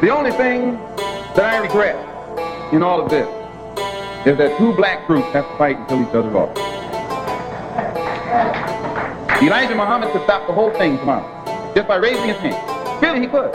[0.00, 0.78] The only thing
[1.36, 1.94] that I regret
[2.72, 3.28] in all of this
[4.26, 6.56] is that two black groups have to fight until each other off.
[9.42, 11.28] Elijah Muhammad could stop the whole thing tomorrow
[11.74, 13.02] just by raising his hand.
[13.02, 13.54] Really, he could.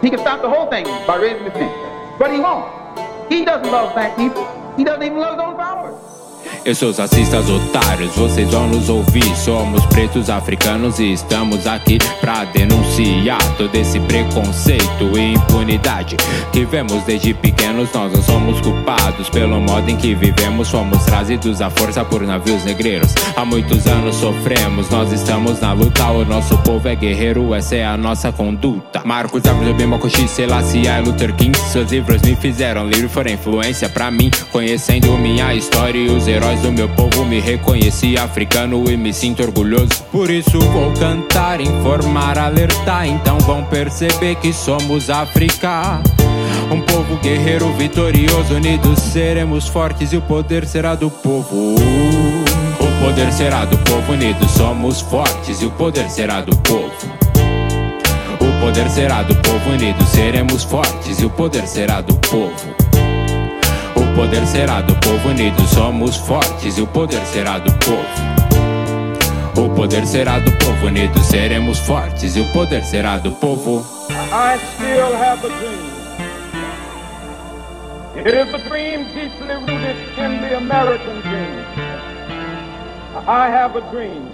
[0.00, 2.18] He could stop the whole thing by raising his hand.
[2.18, 2.72] But he won't.
[3.30, 4.48] He doesn't love black people.
[4.78, 5.51] He doesn't even love his own.
[6.64, 9.24] Eu sou os racistas otários, vocês vão nos ouvir.
[9.34, 16.16] Somos pretos africanos e estamos aqui pra denunciar todo esse preconceito e impunidade
[16.52, 17.92] que vemos desde pequenos.
[17.92, 20.70] Nós não somos culpados pelo modo em que vivemos.
[20.70, 23.12] Fomos trazidos à força por navios negreiros.
[23.34, 26.12] Há muitos anos sofremos, nós estamos na luta.
[26.12, 29.02] O nosso povo é guerreiro, essa é a nossa conduta.
[29.04, 29.74] Marcos W.
[29.74, 31.58] Bimokoshi, Selassie Luther King.
[31.58, 34.30] Seus livros me fizeram livre, foram influência pra mim.
[34.52, 39.42] Conhecendo minha história e os heróis do meu povo me reconheci africano e me sinto
[39.42, 40.02] orgulhoso.
[40.10, 43.06] Por isso vou cantar, informar, alertar.
[43.06, 46.02] Então vão perceber que somos África.
[46.70, 51.74] Um povo guerreiro vitorioso, unidos seremos fortes e o poder será do povo.
[51.76, 56.92] O poder será do povo, unidos somos fortes e o poder será do povo.
[58.40, 62.81] O poder será do povo, unidos seremos fortes e o poder será do povo.
[64.12, 68.04] O poder será do povo unido, somos fortes e o poder será do povo.
[69.56, 73.82] O poder será do povo unido, seremos fortes e o poder será do povo.
[74.10, 75.92] I still have a dream.
[78.14, 81.64] It is a dream deeply rooted in the American dream.
[83.26, 84.28] I have a dream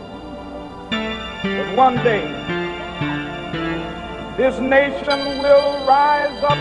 [0.91, 2.27] that one day
[4.37, 6.59] this nation will rise up,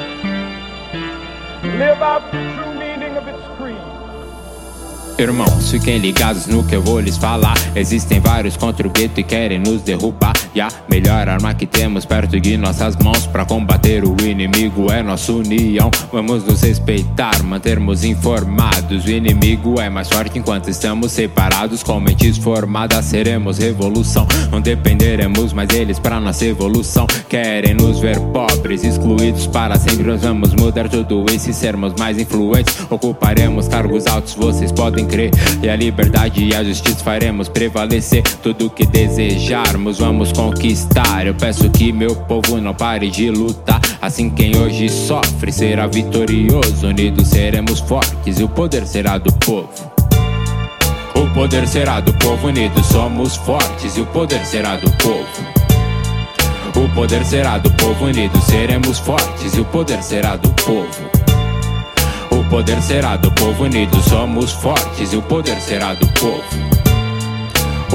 [1.64, 2.47] live out
[5.20, 7.58] Irmãos, fiquem ligados no que eu vou lhes falar.
[7.76, 10.36] Existem vários contra o gueto e querem nos derrubar.
[10.58, 15.04] E a melhor arma que temos perto de nossas mãos para combater o inimigo é
[15.04, 15.92] nossa união.
[16.12, 19.06] Vamos nos respeitar, mantermos informados.
[19.06, 21.84] O inimigo é mais forte enquanto estamos separados.
[21.84, 24.26] Com mentes formadas, seremos revolução.
[24.52, 27.06] Não dependeremos mais deles para nossa evolução.
[27.30, 30.08] Querem nos ver pobres, excluídos para sempre.
[30.08, 32.76] Nós vamos mudar tudo isso e sermos mais influentes.
[32.90, 35.30] Ocuparemos cargos altos, vocês podem crer.
[35.62, 38.24] E a liberdade e a justiça faremos prevalecer.
[38.42, 41.28] Tudo que desejarmos, vamos conquistar.
[41.28, 43.82] Eu peço que meu povo não pare de lutar.
[44.02, 46.88] Assim, quem hoje sofre será vitorioso.
[46.88, 49.70] Unidos seremos fortes e o poder será do povo.
[51.16, 55.26] O poder será do povo, unidos somos fortes e o poder será do povo.
[56.76, 60.88] O poder será do povo, unidos seremos fortes e o poder será do povo.
[62.32, 66.97] O poder será do povo, unidos somos fortes e o poder será do povo.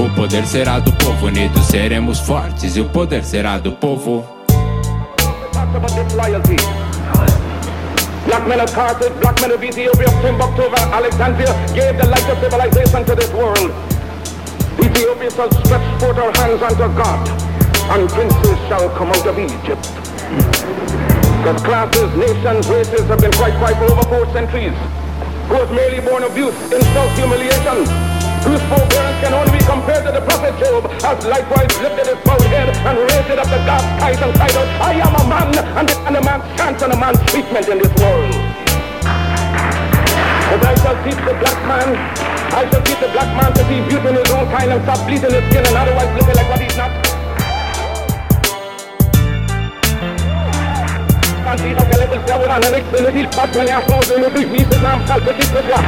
[0.02, 4.26] O poder será do povo, unidos seremos fortes e o poder será do povo.
[8.26, 10.62] Black men of Carthage, black men of Ethiopia, Timbuktu,
[10.92, 13.70] Alexandria gave the light of civilization to this world.
[14.80, 17.28] Ethiopia shall stretch forth her hands unto God,
[17.94, 19.86] and princes shall come out of Egypt.
[21.38, 24.74] Because classes, nations, races have been quite for over four centuries.
[25.46, 27.86] Who was merely born of youth, insult, humiliation.
[30.72, 34.32] Job, as likewise lifted his bowed head and raised it up to God's skies and
[34.32, 37.68] cried out, I am a man, and, and a man's chance and a man's treatment
[37.68, 38.32] in this world.
[40.48, 41.92] But I shall teach the black man,
[42.56, 45.04] I shall teach the black man to see beauty in his own kind and stop
[45.04, 46.92] bleeding his skin and otherwise looking like what he's not.
[51.52, 55.04] Antito che le possiamo dare le stelle di spazio ne ha solo delle divise, nam
[55.04, 55.80] calco di qua,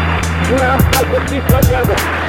[0.60, 2.23] nam calco di qua, It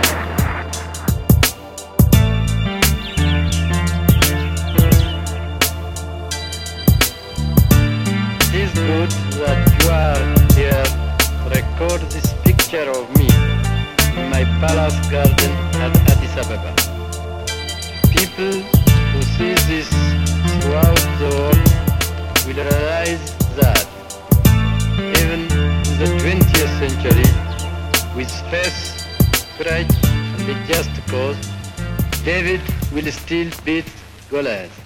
[11.77, 13.27] record this picture of me
[14.19, 15.51] in my palace garden
[15.83, 16.71] at Addis Ababa.
[18.15, 18.55] People
[19.11, 19.89] who see this
[20.61, 21.65] throughout the world
[22.45, 23.25] will realize
[23.59, 23.85] that
[25.19, 25.41] even
[25.89, 27.29] in the 20th century,
[28.15, 28.79] with faith,
[29.57, 29.91] courage,
[30.37, 31.39] and a just cause,
[32.23, 32.61] David
[32.93, 33.85] will still beat
[34.29, 34.84] Goliath.